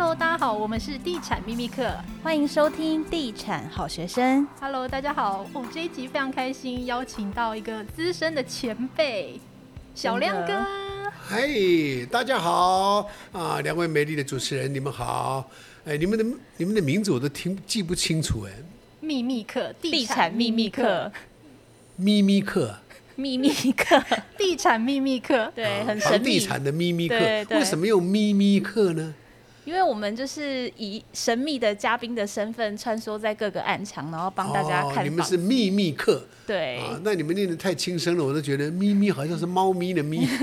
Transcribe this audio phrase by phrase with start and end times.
[0.00, 4.48] Hello，大家好，我们是地产秘密课，欢迎收听地产好学生。
[4.58, 9.38] Hello，大家好，哦，这一集非常开心，邀请到一个资深的前辈
[9.94, 10.66] 小亮哥。
[11.12, 11.46] 嗨，
[12.10, 15.46] 大家好啊，两位美丽的主持人，你们好。
[15.84, 16.24] 哎，你们的
[16.56, 18.52] 你们的名字我都听记不清楚哎。
[19.00, 21.12] 秘密课，地产秘密课，
[21.96, 22.74] 秘密课，
[23.16, 24.02] 秘密课，
[24.38, 26.24] 地产秘密课，对，很神秘。
[26.24, 27.16] 地产的秘密课，
[27.50, 29.14] 为什么用秘密课呢？
[29.64, 35.04] 因为我们就是以神秘的嘉宾的身份穿梭在各个暗场，然后帮大家看。
[35.04, 40.26] 你们是秘密客，对啊，那你们念的太轻声了，我都觉得咪咪好像是猫咪的咪。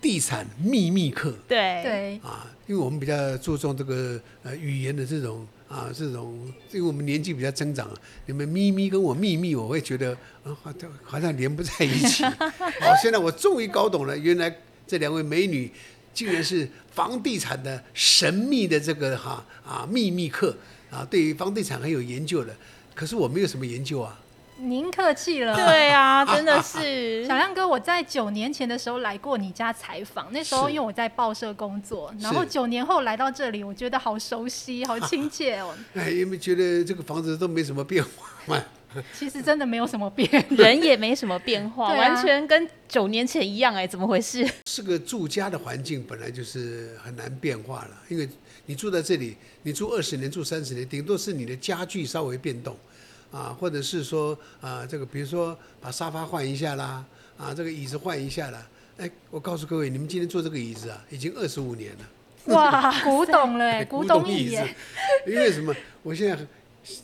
[0.00, 6.36] 地产秘密客，对对啊，因为我们比较注重这个呃语言的这种啊这种，
[6.72, 7.88] 因为我们年纪比较增长，
[8.26, 10.10] 你们咪咪跟我秘密，我会觉得
[10.42, 12.24] 啊好像好像连不在一起。
[12.24, 14.52] 好， 现在我终于搞懂了，原来
[14.88, 15.70] 这两位美女。
[16.12, 20.54] 竟然是房地产的神秘的这个哈啊秘密课
[20.90, 22.54] 啊，对于房地产很有研究的。
[22.94, 24.18] 可是我没有什么研究啊。
[24.58, 25.56] 您客气了。
[25.56, 27.24] 对啊， 真的是。
[27.26, 35.74] 小亮哥，我在九年前的时候来过你家采访，那时候因为我在报社工作，然后九年后来到这里，我觉得好熟悉，好 亲切哦。
[35.94, 38.04] 哎，有没有觉得这个房子都没什么变
[38.46, 38.62] 化？
[39.18, 44.48] 其实真的没有什么变， 人也没什么变化，完全跟九年前一样哎，怎么回事？
[44.66, 48.28] 是个住家的环境本来就是很难变化了，因为
[48.66, 52.76] 你住在这里，你住二十年、住三十年，顶多是你的家具稍微变动，
[53.30, 57.04] 啊，或者是说啊，这个比如说把沙发换一下啦，
[57.36, 58.66] 啊，这个椅子换一下啦。
[58.98, 62.54] 哎，我告诉各位，你们今天坐这个椅子啊，已经二十五年了。
[62.54, 64.62] 哇，古董了哎，古董 椅子。
[65.26, 65.74] 因为什么？
[66.02, 66.36] 我现在。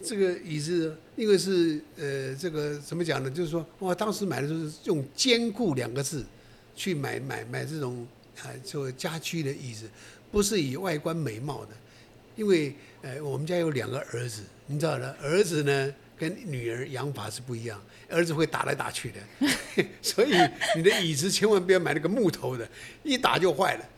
[0.02, 3.30] 这个椅子，因为是呃，这个怎么讲呢？
[3.30, 6.26] 就是说，我当时买的时候是用“坚固”两个字
[6.74, 8.04] 去买买买这种
[8.40, 9.88] 啊，做家居的椅子，
[10.33, 11.70] 不是以外观美貌的。
[12.34, 20.34] 因为呃，我们家有两个儿子，你知道的，儿子呢跟女儿养法是不一样，儿子会打来打去的， 所以
[20.74, 22.68] 你的椅子千万不要买那个木头的，
[23.05, 23.88] 一打就坏了，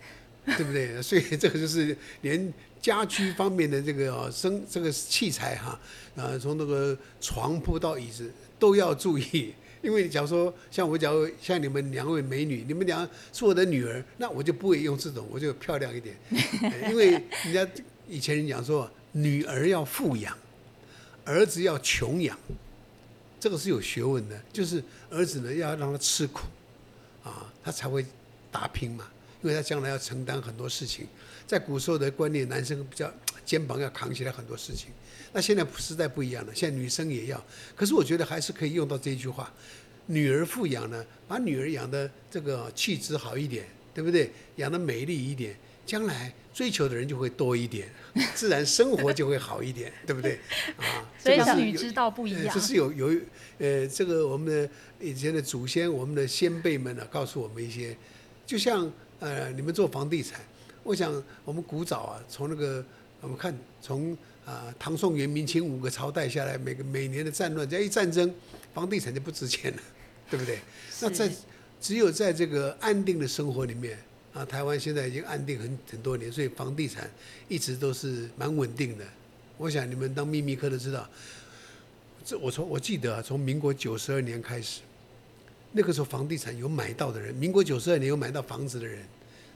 [0.59, 1.01] 对不对？
[1.01, 2.53] 所以这个就是连。
[2.81, 5.79] 家居方面的这个啊，生这个器材哈，
[6.17, 16.17] 啊，从那个床铺到椅子都要注意， 因为假如说像我，假如像你们两位美女，你们俩是我的女儿，那我就不会用这种，我就漂亮一点，
[16.89, 17.11] 因为
[17.45, 17.69] 人家
[18.09, 20.35] 以前人讲说，女儿要富养，
[21.25, 22.39] 儿子要穷养，
[23.39, 26.47] 这个是有学问的，就是儿子呢要让他吃苦，
[27.23, 28.07] 啊，他才会
[28.51, 29.07] 打拼嘛，
[29.43, 31.07] 因为他将来要承担很多事情。
[31.51, 33.13] 在古时候的观念，男生比较
[33.45, 34.91] 肩膀要扛起来很多事情。
[35.33, 37.45] 那现在时代不一样了，现在女生也要。
[37.75, 39.53] 可是我觉得还是可以用到这句话：
[40.07, 44.31] 女儿富养呢，把女儿养的这个气质好一点，对不对？
[44.57, 47.89] 养的美丽一点，将来追求的人就会多一点，
[48.33, 50.39] 自然生活就会好一点，对不对？
[50.77, 52.55] 啊， 所以男女之道不一样。
[52.55, 53.21] 这是有有
[53.59, 57.97] 呃，这个我们的以前的祖先，我们的先辈们呢，告诉我们一些，
[58.47, 58.89] 就像
[59.19, 60.41] 呃，你们做房地产。
[60.91, 62.85] 我想，我们古早啊，从那个
[63.21, 64.13] 我们看，从
[64.45, 68.35] 啊唐宋元明清五个朝代下来，每个每年的战乱，只要一战争，
[68.75, 69.79] 房地产就不值钱了，
[70.29, 70.59] 对不对？
[71.01, 71.31] 那在
[71.81, 73.97] 只有在这个安定的生活里面
[74.35, 77.09] 啊，台湾现在已经安定很很多年，所以房地产
[77.47, 79.05] 一直都是蛮稳定的。
[79.59, 81.09] 我想你们当秘密科都知道，
[82.25, 84.81] 这我从我记得啊，从民国九十二年开始，
[85.71, 89.05] 那个时候房地产有买到的人，民国九十二年有买到房子的人。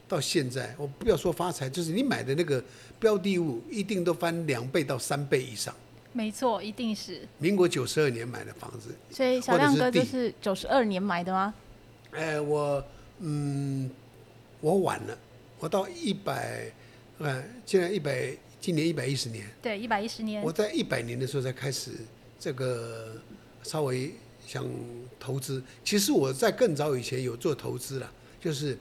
[0.07, 2.63] 到现在，我不要说发财，就是你买的那个
[3.01, 5.75] 标的物，一定都翻两倍到三倍以上。
[6.13, 7.27] 没错，一定是。
[7.39, 11.55] 民国九十二年买的房子，所以小亮哥就是九十二年买的吗？
[12.13, 12.85] 哎，我
[13.19, 13.91] 嗯，
[14.61, 15.19] 我晚了，
[15.59, 16.71] 我到一百，
[17.19, 19.47] 呃，现在一百，今年一百一十年。
[19.63, 20.43] 对，一百一十年。
[20.43, 21.91] 我在一百年的时候才开始
[22.39, 23.17] 这个
[23.63, 24.13] 稍微
[24.47, 24.65] 想
[25.19, 25.63] 投资。
[25.83, 28.79] 其实我在更早以前有做投资了，就是。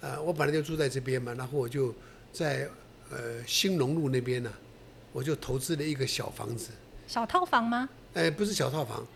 [0.00, 1.94] 呃，我本来就住在这边嘛，然后我就
[2.32, 2.68] 在
[3.10, 4.50] 呃兴隆路那边呢，
[5.12, 6.70] 我就投资了一个小房子。
[7.06, 7.88] 小套房吗？
[8.14, 9.06] 哎，不是小套房，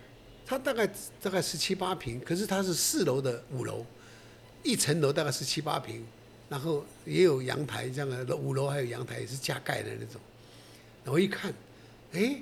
[0.44, 0.86] 它大概
[1.22, 3.86] 大概十七八平，可是它是四楼的五楼，
[4.62, 6.04] 一层楼大概十七八平，
[6.48, 10.20] 然后也有阳台这样的，五楼还有阳台，也是加盖的那种。
[11.06, 11.52] 我一看，
[12.12, 12.40] 哎，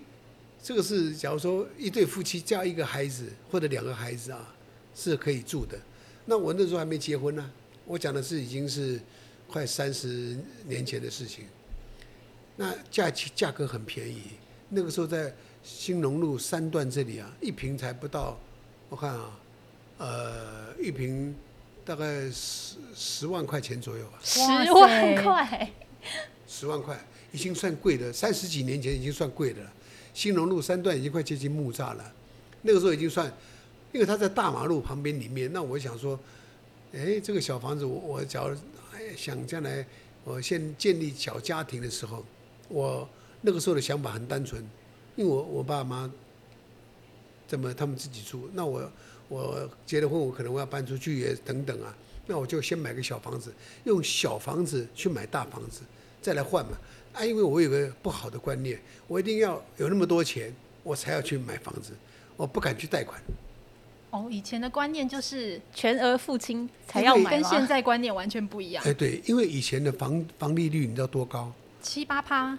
[0.62, 4.55] 这个是假如说一对夫妻加一个孩子或者两个孩子啊，
[4.97, 5.79] 是可以住的。
[6.27, 7.50] 那我那时候还没结婚呢。
[7.84, 9.00] 我讲的是已经是
[9.49, 10.37] 快三十
[10.67, 11.44] 年前的事情，
[12.56, 14.23] 那价价格很便宜，
[14.69, 18.38] 那个时候在兴隆路三段这里啊，一瓶才不到，
[18.88, 19.38] 我看啊，
[19.99, 21.34] 呃，一瓶
[21.84, 24.19] 大概十十万块钱左右吧。
[24.23, 25.70] 十万块，
[26.46, 26.99] 十万块
[27.32, 29.73] 已经算贵的，三十几年前已经算贵的了。
[30.14, 32.12] 兴隆路三段已经快接近木栅了，
[32.62, 33.26] 那个时候已经算，
[33.93, 35.52] 因为它在大马路旁边里面。
[35.52, 36.19] 那我想说，
[36.94, 38.55] 哎，这个小房子我我假如
[39.17, 39.85] 想将来
[40.25, 42.25] 我先建立小家庭的时候，
[42.69, 43.09] 我
[43.41, 44.62] 那个时候的想法很单纯，
[45.17, 46.11] 因为我我爸妈
[47.49, 48.91] 这么他们自己住，那我
[49.29, 51.97] 我结了婚，我可能我要搬出去也等等啊，
[52.27, 53.53] 那我就先买个小房子，
[53.85, 55.81] 用小房子去买大房子，
[56.21, 56.79] 再来换嘛。
[57.15, 58.79] 啊，因为我有个不好的观念，
[59.09, 61.93] 我一定要有那么多钱，我才要去买房子，
[62.37, 63.19] 我不敢去贷款。
[64.12, 68.85] 哦，以前的观念就是全额付清才要买，跟现在观念完全不一样。
[68.87, 71.53] 哎，对，因为以前的房房利率你知道多高？
[71.81, 72.56] 七八趴，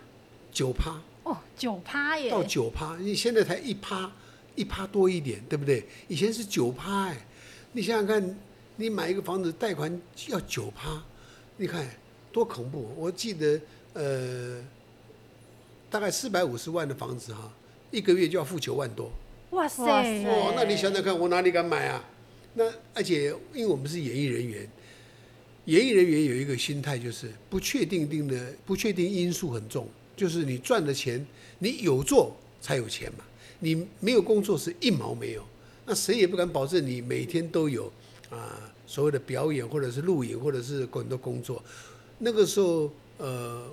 [0.52, 1.00] 九趴。
[1.24, 2.30] 哦，九趴耶！
[2.30, 4.12] 到九趴，你现在才一趴，
[4.56, 5.86] 一趴多一点，对不对？
[6.10, 7.18] 以前是九趴哎，
[7.72, 8.38] 你想想看，
[8.76, 11.02] 你买一个房子贷款要九趴，
[11.56, 11.88] 你看
[12.32, 12.94] 多恐怖！
[12.98, 13.62] 我记得。
[13.96, 14.60] 呃，
[15.88, 17.54] 大概四百五十万的房子哈，
[17.92, 19.12] 一个月就要付九万多。
[19.54, 19.84] 哇塞！
[19.86, 22.04] 哇，那你想想看，我哪里敢买啊？
[22.56, 24.68] 那而且因为我们是演艺人员，
[25.66, 31.26] 演艺人员有一个心态就是不确定定的不确定因素很重，就是你赚的钱，
[31.60, 33.24] 你有做才有钱嘛，
[33.60, 35.44] 你没有工作是一毛没有。
[35.86, 37.92] 那谁也不敢保证你每天都有
[38.30, 41.64] 啊所谓的表演或者是录影或者是很多工作。
[42.20, 43.64] 那个时候呃。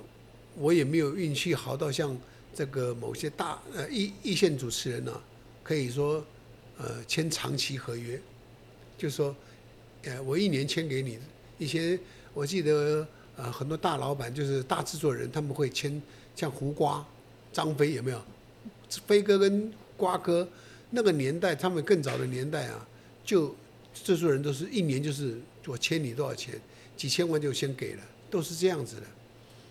[0.56, 2.14] 我也没有运气好到像
[2.52, 5.22] 这个某些大呃一一线主持人呢、啊，
[5.62, 6.24] 可以说
[6.78, 8.20] 呃签长期合约，
[8.98, 9.34] 就是说
[10.04, 11.18] 呃我一年签给你。
[11.58, 11.98] 以前
[12.32, 16.00] 我记得呃很多大老板就是大制作人，他们会签
[16.34, 17.06] 像胡瓜、
[17.52, 18.22] 张飞有没有？
[19.06, 20.48] 飞哥跟瓜哥
[20.90, 22.88] 那个年代，他们更早的年代啊，
[23.24, 23.54] 就
[23.94, 26.60] 制作人都是一年就是我签你多少钱，
[26.96, 29.02] 几千万就先给了，都是这样子的。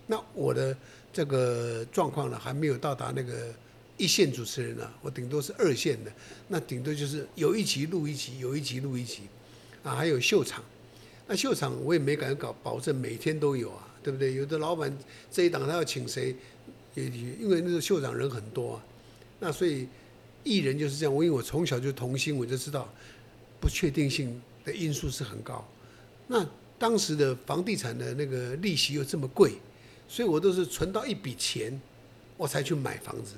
[0.07, 0.75] 那我的
[1.11, 3.53] 这个状况呢，还没有到达那个
[3.99, 6.11] 一线主持人呢，我顶多是二线的，
[6.47, 9.23] 那顶多就是有一集录一集，有一集录一集，
[9.83, 10.63] 啊，还有秀场，
[11.27, 14.33] 那秀场我也没敢搞保证每天都有啊，对不对？
[14.33, 14.91] 有的老板
[15.29, 16.35] 这一档他要请谁，
[16.95, 18.85] 也因为那个秀场人很多啊，
[19.39, 19.87] 那所以
[20.43, 22.91] 艺人就是这样，我因为我从小就童星，我就知道
[23.61, 25.63] 不确定性的因素是很高，
[26.27, 26.43] 那
[26.79, 29.53] 当时的房地产的那个利息又这么贵。
[30.11, 31.79] 所以我都是存到一笔钱，
[32.35, 33.33] 我才去买房子。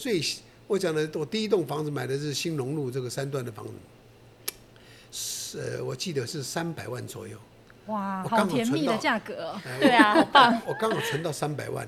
[0.00, 0.24] 所以
[0.66, 3.72] 我讲的，我第一栋房子买的是兴隆路这个三段的房子，
[5.12, 7.36] 是呃，我记得是三百万左右。
[7.84, 9.54] 哇，好甜蜜的价格。
[9.78, 10.58] 对啊，好棒。
[10.66, 11.86] 我刚好存到三百万，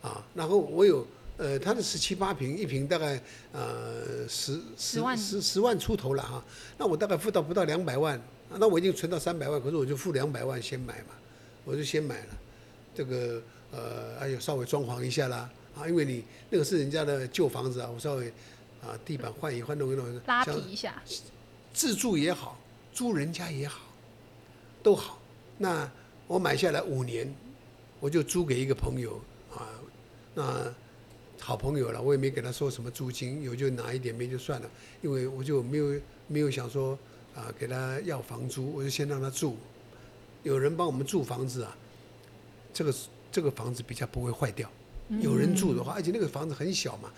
[0.00, 1.06] 啊，然后我有
[1.36, 3.20] 呃，它的十七八平，一平大概
[3.52, 6.42] 呃十十万十十万出头了哈。
[6.78, 8.18] 那我大概付到不到两百万，
[8.48, 11.14] 那我已经存到三百万，可是我就付两百万先买嘛，
[11.66, 12.28] 我就先买了。
[12.94, 18.28] 这个呃，还有稍微装潢一下啦，啊，因为你那个是人家的旧房子啊，我稍微
[18.82, 21.02] 啊地板换一换，弄一弄，拉皮一下，
[21.72, 22.58] 自住也好，
[22.92, 23.80] 租人家也好，
[24.82, 25.18] 都好。
[25.58, 25.90] 那
[26.26, 27.32] 我买下来五年，
[28.00, 29.20] 我就租给一个朋友
[29.54, 29.68] 啊，
[30.34, 30.74] 那
[31.38, 34.70] 好朋友了，我也没给他说什么租金，有就拿一点，没就算了，
[35.02, 36.98] 因为我就没有没有想说
[37.34, 39.56] 啊给他要房租，我就先让他住，
[40.42, 41.76] 有人帮我们住房子啊。
[42.72, 42.94] 这个
[43.32, 44.70] 这个房子比较不会坏掉，
[45.18, 47.10] 有人住的话，而且那个房子很小嘛，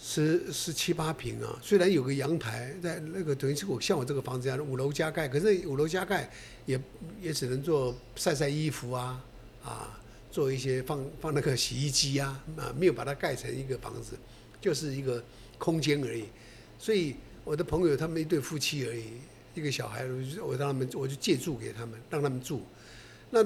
[0.00, 1.58] 十十七八平啊。
[1.62, 6.30] 虽然有个阳台，在那个等于是我像我这个房子一样五楼加盖，可是五楼加盖
[6.64, 6.80] 也
[7.20, 9.22] 也只能做晒晒衣服啊
[9.62, 14.16] 啊，做一些放放那个洗衣机啊啊，没有把它盖成一个房子，
[14.60, 15.22] 就是一个
[15.58, 16.24] 空间而已。
[16.78, 19.04] 所以我的朋友他们一对夫妻而已，
[19.54, 20.06] 一个小孩，
[20.42, 22.62] 我让他们我就借住给他们，让他们住，
[23.30, 23.44] 那。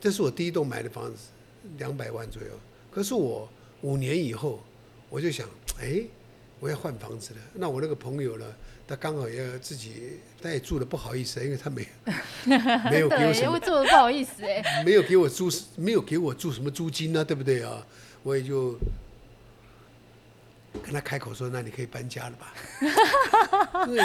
[0.00, 1.22] 这是我第一栋买的房子，
[1.76, 2.48] 两百万左右。
[2.98, 3.48] 可是我
[3.82, 4.58] 五年以后，
[5.08, 5.48] 我就想，
[5.80, 6.02] 哎，
[6.58, 7.40] 我要换房子了。
[7.54, 8.44] 那我那个朋友呢，
[8.88, 11.86] 他刚好也要自己，他也住的不好意思，因为他没
[12.90, 17.86] 没有给我什么，住的不好意思哎， 没有给我租，没有给我住什么租金呢、啊，对不对啊？
[18.24, 18.76] 我也就。
[20.84, 22.54] 跟他开口说：“那你可以搬家了吧？”
[23.88, 24.00] 因为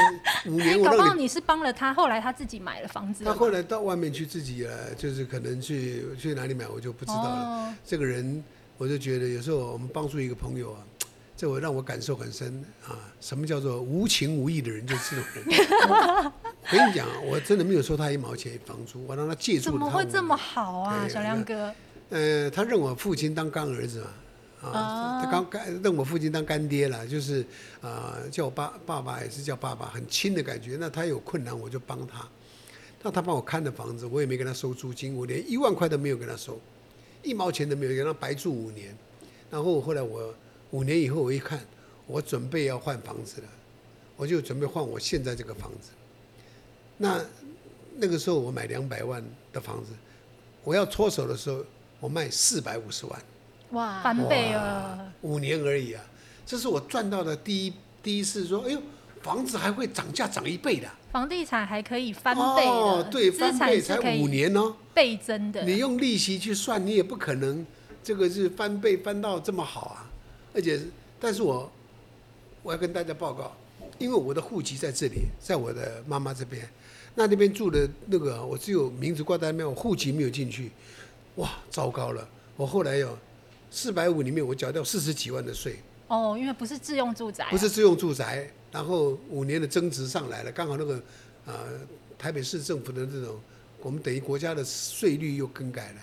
[0.48, 3.32] 五年我让你，你是帮了他，后来他自己买了房子了。
[3.32, 7.30] 他后来到外面去自己了，就是可能去去哪里买，我就不知道了。
[7.30, 8.44] 哦、这个人，
[8.78, 10.80] 我就觉得有时候我们帮助一个朋友啊，
[11.38, 12.98] 这我让我感受很深啊。
[13.22, 16.32] 什么叫做无情无义的人，就是这种人。
[16.64, 19.72] 我跟你讲，我真的没有收他一毛钱房租，我让他借住。
[19.72, 21.74] 怎么会这么好啊，小亮哥？
[22.10, 24.08] 呃，他认我父亲当干儿子嘛。
[24.70, 27.42] 啊，他刚干认我父亲当干爹了，就是
[27.82, 30.78] 啊、呃，叫我爸爸爸也是叫爸爸，很亲的感觉。
[30.80, 32.26] 那他有困难我就帮他，
[33.02, 36.58] 那他帮我看的房子，我也没跟他收租金，我连一万块都没有跟他收，
[37.24, 38.96] 一毛钱都没有，让他白住五年。
[39.50, 40.34] 然后后来我
[40.72, 41.60] 五年以后我一看，
[42.06, 43.48] 我准备要换房子了，
[44.18, 45.92] 我就准备换我现在这个房子。
[46.98, 47.24] 那
[47.96, 49.92] 那个时候我买两百万的房子，
[50.64, 51.64] 我要脱手的时候，
[52.00, 53.22] 我卖四百五十万。
[53.72, 55.12] 哇，翻倍啊！
[55.22, 56.04] 五年而已啊，
[56.46, 58.82] 这是我赚到的第一第一次说，哎呦，
[59.22, 60.88] 房子还会涨价涨一倍的。
[61.14, 65.64] 房地产还可以翻倍的，哦，对，翻倍才五年哦，倍增的。
[65.64, 67.64] 你用利息去算，你也不可能
[68.04, 70.10] 这个是翻倍翻到这么好啊！
[70.56, 70.82] 而且，
[71.20, 71.72] 但是我
[72.64, 73.56] 我要跟大家报告，
[74.00, 76.68] 因为我的户籍在这里，在我的妈妈这边，
[77.14, 80.72] 那那边住的那个我只有名字挂在那边，我户籍没有进去，
[81.36, 82.28] 哇，糟糕了！
[82.58, 83.16] 我后来有
[83.70, 85.76] 四百五里面，我缴掉四十几万的税。
[86.08, 87.52] 哦，因为不是自用住宅啊。
[87.52, 88.52] 不是自用住宅。
[88.74, 91.02] 然后五年的增值上来了，刚好那个，
[91.46, 91.54] 呃，
[92.18, 93.40] 台北市政府的这种，
[93.80, 96.02] 我们等于国家的税率又更改了，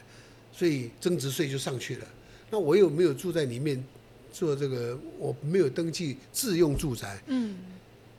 [0.52, 2.06] 所以增值税就上去了。
[2.48, 3.84] 那我又没有住在里面
[4.32, 7.20] 做这个，我没有登记自用住宅。
[7.26, 7.56] 嗯。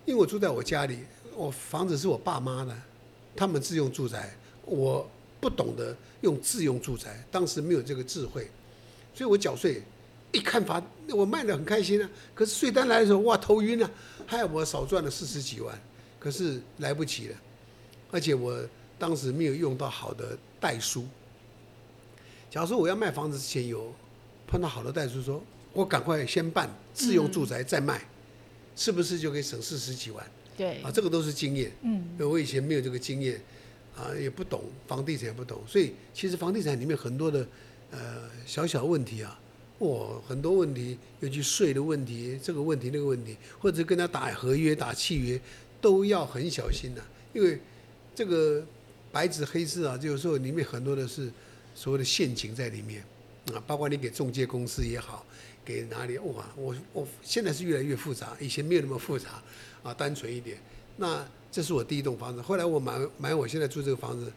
[0.04, 0.98] 因为我住在我家里，
[1.34, 2.78] 我房子是我爸妈的，
[3.34, 8.50] 他们自用住宅，我不懂得用自用住宅，当时没有这个智慧，
[9.16, 9.82] 所以我缴税。
[10.32, 12.10] 一看房，我卖的很开心啊。
[12.34, 13.90] 可是税单来的时候，哇，头晕啊，
[14.26, 15.78] 害我少赚了四十几万。
[16.20, 17.38] 可是来不及了，
[18.12, 18.56] 而且我
[19.00, 21.04] 当时没有用到好的代书。
[22.48, 23.92] 假如说我要卖房子之前有
[24.46, 28.08] 碰到好的代书说，说我赶快先办自用住宅再卖，嗯、
[28.76, 30.24] 是不是就可以省四十几万？
[30.56, 31.72] 对，啊，这个都是经验。
[31.82, 33.42] 嗯，我以前没有这个经验，
[33.96, 37.48] 啊，也不懂房地产也不懂，所以其实房地产里面很多的
[37.90, 39.40] 呃小小问题啊。
[39.82, 45.42] 哇、很多问题，尤其税的问题，这个问题那个问题，或者跟他打合约、打契约，
[45.82, 47.60] 都要很小心的、因为
[48.14, 48.64] 这个
[49.12, 51.32] 白纸黑字啊，就有时候里面很多的是
[51.74, 53.04] 所谓的陷阱在里面
[53.52, 53.58] 啊。
[53.66, 55.26] 包括你给中介公司也好，
[55.66, 59.42] 给哪里哇，我我现在是越来越复杂，以前没有那么复杂
[59.82, 60.60] 啊，单纯一点。
[60.98, 64.32] 那这是我第一栋房子，后来我买买我现在住这个房子，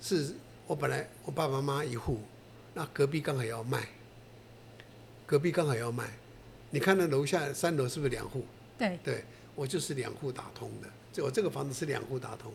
[0.00, 0.34] 是
[0.66, 2.18] 我本来我爸爸妈妈一户，
[2.74, 3.86] 那隔壁刚好要卖。
[5.32, 6.10] 隔壁刚好要卖，
[6.68, 8.44] 你看那楼下三楼是不是两户？
[8.76, 9.24] 对，对
[9.54, 12.52] 我就是两户打通的，这我这个房子是两户打通。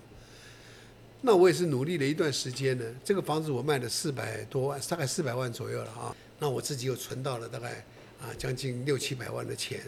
[1.21, 6.15] 那我也是努力了一段时间呢，这个房子我卖了四百多万，大概四百万左右了啊。
[6.37, 7.83] 那我自己又存到了大概
[8.21, 9.81] 啊将近六七百万的钱，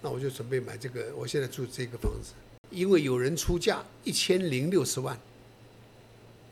[0.00, 2.32] 那我就准备买这个，我现在住这个房子，
[2.70, 5.16] 因为有人出价一千零六十万，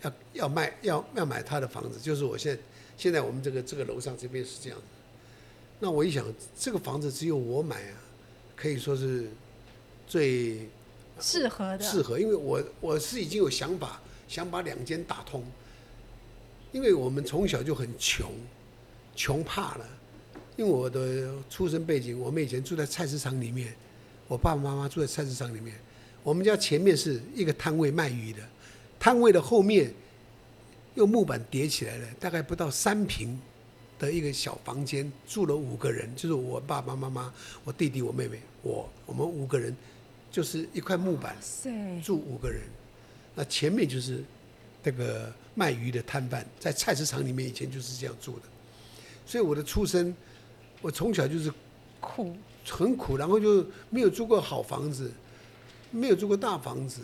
[0.02, 2.62] 要要卖要要买他的房子，就是我现在
[2.96, 4.84] 现在我们这个这个楼上这边是这样子。
[5.82, 6.24] 那我一想，
[6.58, 7.96] 这个房子只有我买啊，
[8.54, 9.30] 可以说是
[10.06, 10.68] 最
[11.18, 11.82] 适合的。
[11.82, 15.42] 适合，因为我我是已经有想法，想把两间打通。
[16.70, 18.30] 因为我们从小就很穷，
[19.16, 19.88] 穷怕了。
[20.56, 23.74] 因为我的出生背景，我们以前住在菜市场里面，
[24.28, 25.74] 我爸爸妈妈住在菜市场里面。
[26.22, 28.40] 我们家前面是一个摊位卖鱼的，
[28.98, 29.90] 摊位的后面
[30.94, 33.40] 用木板叠起来的，大概不到三坪。
[34.00, 39.76] 的一个小房间住了五个人，就是我爸爸妈妈、我弟弟、我妹妹，我我们五个人，
[40.32, 41.36] 就是一块木板
[42.02, 42.62] 住五个人。
[43.34, 44.24] 那前面就是
[44.82, 48.42] 这个卖鱼的摊贩，在菜市场里面以前就是这样住的。
[49.26, 50.16] 所以我的出生，
[50.80, 51.52] 我从小就是
[52.00, 52.34] 苦，
[52.66, 55.12] 很苦，然后就没有住过好房子，
[55.90, 57.02] 没有住过大房子。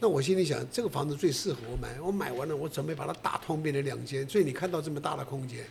[0.00, 2.00] 那我心里想，这个房子最适合我买。
[2.00, 4.26] 我买完了，我准备把它打通，变成两间。
[4.28, 5.64] 所以你看到这么大的空间。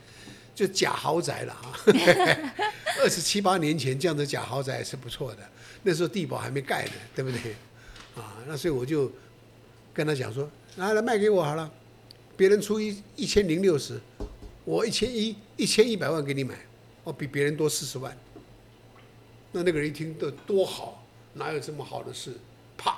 [0.58, 1.72] 就假豪宅了哈，
[3.00, 5.48] 二十七八年前这样的假豪宅是不错的，
[5.84, 7.52] 那时候地保还没盖呢，对不对？
[8.16, 9.12] 啊，那所以我就
[9.94, 11.72] 跟他讲说，拿来卖给我好了，
[12.36, 14.02] 别人出一一千零六十，
[14.66, 16.56] 我一千一一千一百万给你买，
[17.04, 18.18] 我比别人多四十万。
[19.52, 22.34] 那那个人一听都多好，哪有这么好的事？
[22.76, 22.98] 啪，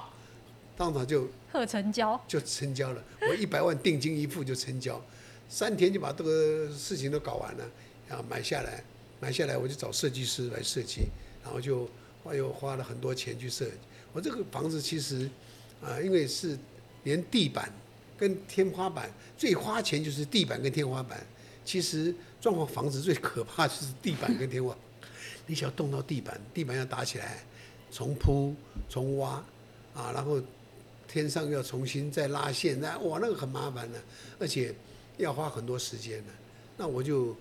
[0.77, 5.01] 当场就贺成交，就成交了，我一百万定金一付就成交。
[5.49, 7.65] 三天就把这个事情都搞完了，
[8.07, 8.83] 然后买下来，
[9.19, 11.07] 买下来我就找设计师来设计，
[11.43, 11.89] 然后就
[12.21, 13.71] 我又花了很多钱去设计。
[14.13, 15.27] 我这个房子其实
[15.81, 16.55] 啊，因为是
[17.03, 17.73] 连地板
[18.15, 21.25] 跟天花板最花钱就是地板跟天花板。
[21.65, 24.79] 其实装潢房子最可怕就是地板跟天花板，
[25.47, 27.43] 你想要动到地板，地板要打起来，
[27.91, 28.53] 重铺
[28.87, 29.43] 重挖
[29.95, 30.39] 啊，然后
[31.07, 33.99] 天上要重新再拉线，那哇那个很麻烦的，
[34.37, 34.75] 而且。
[35.19, 36.31] 要花很多时间的，
[36.77, 37.35] 那我就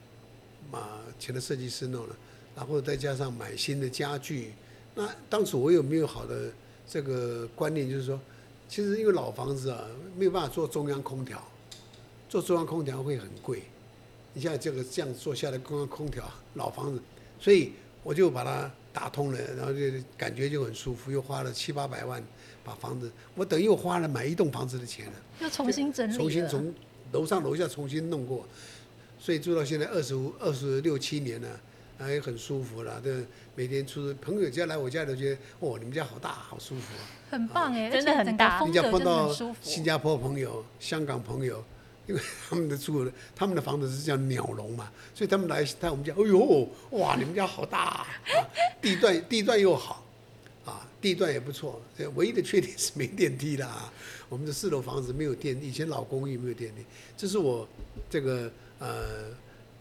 [0.71, 2.17] 把请了设计师弄了，
[2.55, 4.53] 然后再加上买新的家具。
[4.95, 6.53] 那当时我有没有好的
[6.87, 8.21] 这个观念，就是说，
[8.69, 11.41] 其实因为老房子啊，没有办法做中央空调，
[12.29, 13.63] 做中央空调会很贵。
[14.35, 17.01] 你像这个这样做下来，中央空调老房子，
[17.39, 19.79] 所以我就把它打通了，然后就
[20.17, 22.23] 感觉就很舒服，又花了七八百万
[22.65, 26.75] 把房子，我等于又花了买一栋房子的钱了，又重新整理，重新从
[27.13, 28.47] 楼上楼下重新弄过，
[29.19, 31.49] 所以住到现在二十五二十六七年了。
[32.09, 36.95] 也很舒服了，这，每天出朋友家来我家都觉得，哦，你们家好大，好舒服，
[37.29, 38.65] 很棒哎，真的很大。
[38.65, 41.61] 你要碰到新加坡朋友、香港朋友，
[42.07, 48.07] 因为他们的住的，他们的房子是叫鸟笼嘛，所以他们来在我们家，哎呦，哇，你们家好大啊，
[48.81, 50.03] 地段地段又好，啊，
[51.01, 51.81] 地段也不错，
[52.15, 53.93] 唯一的缺点是没电梯啦。
[54.29, 56.85] 我们的四楼房子没有电，以前老公寓没有电梯，
[57.17, 57.67] 这是我
[58.11, 59.27] 这个呃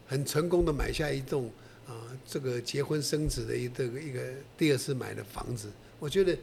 [0.06, 1.50] 很成功的买下一栋。
[1.88, 4.20] 啊，这个结婚生子的一这个一个
[4.58, 6.36] 第二次买的房子，我觉得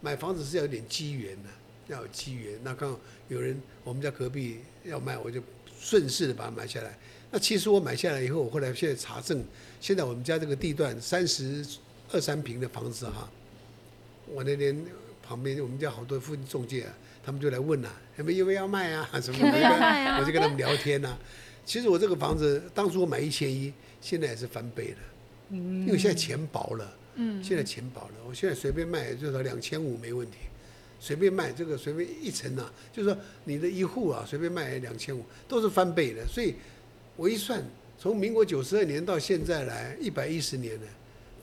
[0.00, 1.48] 买房子是要有点机缘的，
[1.88, 2.56] 要有机缘。
[2.62, 5.42] 那刚好有人我们家隔壁要卖，我就
[5.76, 6.96] 顺势的把它买下来。
[7.32, 9.42] 那其实我买下来以后，我后来现在查证，
[9.80, 11.66] 现在我们家这个地段三十
[12.12, 13.28] 二三平的房子哈，
[14.32, 14.84] 我那天
[15.22, 21.18] 旁边我们家好多附近中介啊，他们就来问啊，有没有要卖啊 什么的，我就跟他们聊天呐、啊。
[21.64, 23.72] 其实我这个房子当初我买一千一。
[24.00, 24.96] 现在也是翻倍了，
[25.50, 26.92] 因为现在钱薄了，
[27.40, 30.38] 现在钱薄了，我现在随便卖最少两千五没问题，
[30.98, 36.56] 随便卖这个随便一层啊，就是说你的一户啊随便卖两千五都是翻倍的，所以
[37.14, 37.62] 我一算，
[37.96, 40.86] 从民国九十二年到现在来一百一十年了，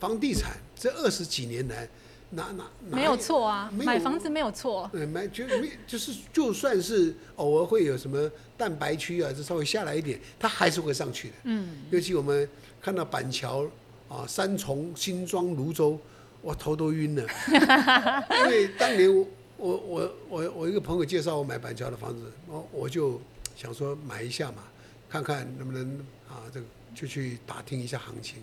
[0.01, 1.88] 房地产这二十几年来。
[2.31, 4.88] 哪哪没有错啊，买房子没有错。
[4.91, 11.33] 对，买就没就是，就算是偶尔会有什么蛋白区啊，就稍微下来一点，它还是会上去的。
[11.45, 11.77] 嗯。
[11.89, 12.48] 尤其我们
[12.81, 13.65] 看到板桥
[14.07, 16.00] 啊、三重、新庄、泸州，
[16.41, 17.24] 我头都晕了。
[18.45, 19.25] 因为当年我
[19.57, 23.19] 我我我我一个朋友介绍我买板桥的房子，我我就
[23.56, 24.63] 想说买一下嘛，
[25.10, 25.99] 看看能不能
[26.30, 28.38] 啊，这个就去打听一下行情。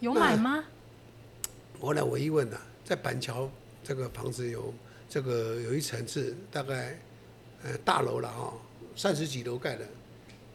[0.00, 0.64] 有买吗？
[1.80, 3.50] 后来我一问呢、在板桥
[3.82, 4.72] 这个房子有
[5.08, 6.98] 这个有一层是大概
[7.64, 8.52] 呃大楼了哈，
[8.94, 9.84] 三十几楼盖的，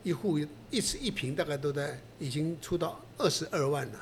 [0.03, 3.99] 一户一室一平大概都在已经出到二十二万了，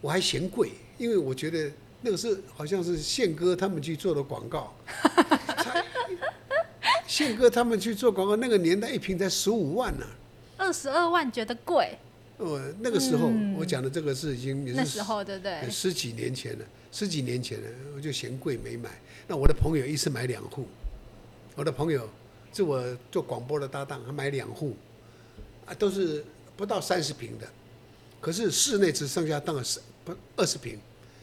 [0.00, 4.72] 我还嫌贵，因为我觉得那个是好像是宪哥他们去做的广告，
[7.08, 10.06] 宪哥他们去做广告那个年代一平才十五万呢、
[10.56, 11.98] 二十二万觉得贵。
[12.42, 15.70] 哦，那个时候我讲的这个是已经也是那时候对不对？
[15.70, 18.90] 十几年前了，十几年前了，我就嫌贵没买。
[19.28, 20.66] 那我的朋友一次买两户，
[21.54, 22.08] 我的朋友
[22.52, 24.74] 是我做广播的搭档，他买两户，
[25.66, 26.24] 啊，都是
[26.56, 27.48] 不到三十平的，
[28.20, 30.76] 可是室内只剩下当然十不二十平，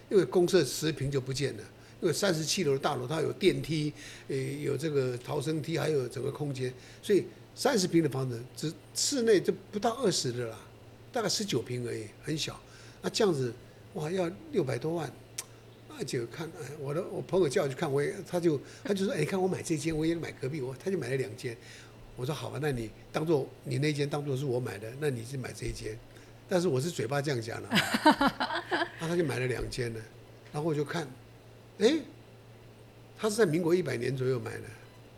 [0.10, 1.64] 因为公厕十平就不见了，
[2.00, 3.92] 因为三十七楼的大楼它有电梯，
[4.30, 10.58] 呃，有这个逃生梯，还有整个空间，所以三十平的房子只室内就不到二十的了。
[11.12, 12.60] 大概十九平而已，很小。
[13.02, 13.54] 那这样子，
[13.94, 15.12] 哇，要六百多万，
[15.90, 21.56] 那就看，哎，我的我朋友叫我去看，我也，他就他就说，哎，你看我买这间，我也买隔壁，我他就买了两间。
[22.16, 25.98] 我说好吧，那你当做你那间当做是我买的，那你是买这一间。
[26.48, 27.70] 但是我是嘴巴这样讲的，
[29.00, 30.02] 那 他就买了两间了。
[30.52, 31.08] 然后我就看，
[31.78, 31.98] 哎，
[33.18, 34.64] 他是在民国一百年左右买的，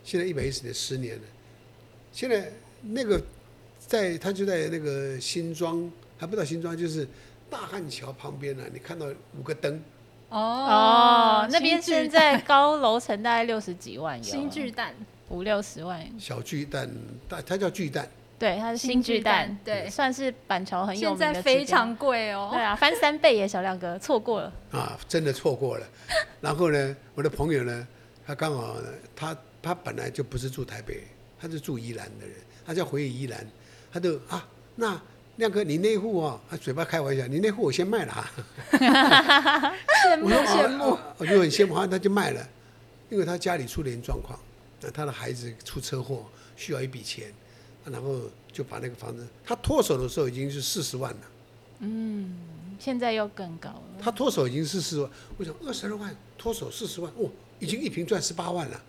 [0.04, 1.22] 现在一百一十年，十年了。
[2.12, 2.52] 现在
[2.82, 3.20] 那个。
[3.86, 7.06] 在他就在那个新庄，还不到新庄，就是
[7.50, 8.70] 大汉桥旁边呢、啊。
[8.72, 9.06] 你看到
[9.38, 9.80] 五个灯。
[10.30, 14.94] 哦，哦，那边现在高楼层大概六十几万有，新巨蛋。
[15.28, 16.86] 五六十万，小巨蛋，
[17.26, 18.06] 大它叫巨蛋，
[18.38, 24.52] 对，它是新巨蛋，巨蛋对，算是板桥很有名的，现在非常贵哦，对啊，翻三倍耶，小亮哥错过了。
[24.72, 25.86] 啊，真的错过了。
[26.42, 27.88] 然后呢，我的朋友呢，
[28.26, 31.02] 他刚好呢，他他本来就不是住台北，
[31.40, 33.46] 他是住宜兰的人，他叫回宜兰。
[33.92, 35.00] 他就啊，那
[35.36, 38.30] 亮哥，你那户啊，他嘴巴开玩笑，你那户我先卖了啊。
[40.04, 42.48] 羡慕羡慕，我就很羡慕，他就卖了，
[43.10, 44.38] 因为他家里出点状况，
[44.80, 46.24] 那他的孩子出车祸
[46.56, 47.32] 需要一笔钱，
[47.84, 48.20] 然后
[48.52, 51.20] 就把那个房子，他脱手的时候已经是四十万了。
[51.80, 52.36] 嗯，
[52.78, 53.82] 现在又更高了。
[54.00, 57.28] 他脱手已经四十万，我想二十二万脱手四十万，哦，
[57.58, 58.80] 已经一平赚十八万了。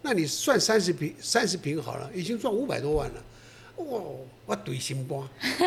[0.00, 3.22] 那你算三十平，三十平好了，已经赚五百多万了。
[3.76, 4.00] 哇，
[4.46, 5.20] 我怼心肝，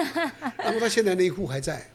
[0.58, 1.90] 然后他现在那一户还在，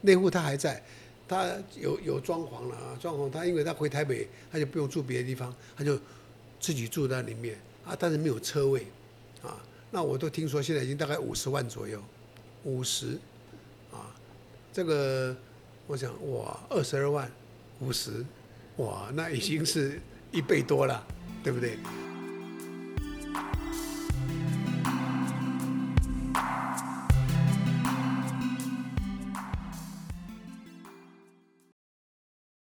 [0.00, 0.82] 那户他还在，
[1.26, 5.98] 他有有装潢了啊，装潢他因为他回台北，他就不用住别的地方，他就
[6.60, 8.86] 自己住在里面啊，但是没有车位
[9.42, 12.02] 啊，那我都听说现在已经大概五十万左右，
[12.64, 13.18] 五十
[13.90, 14.14] 啊，
[14.72, 15.34] 这个
[15.86, 17.30] 我想哇，二十二万
[17.80, 18.24] 五十，
[18.76, 21.04] 哇，那已经是一倍多了，
[21.42, 21.78] 对不对？